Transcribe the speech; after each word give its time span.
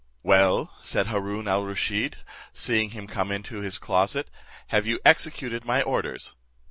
"Well," 0.23 0.73
said 0.81 1.05
Haroon 1.09 1.47
al 1.47 1.61
Rusheed, 1.63 2.15
seeing 2.53 2.89
him 2.89 3.05
come 3.05 3.31
into 3.31 3.59
his 3.61 3.77
closet, 3.77 4.31
"have 4.69 4.87
you 4.87 4.99
executed 5.05 5.63
my 5.63 5.83
orders?" 5.83 6.35